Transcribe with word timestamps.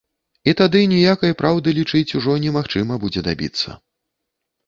І 0.51 0.53
тады 0.61 0.79
ніякай 0.93 1.33
праўды, 1.41 1.73
лічыць, 1.81 2.15
ужо 2.19 2.33
немагчыма 2.45 2.97
будзе 3.03 3.21
дабіцца. 3.29 3.69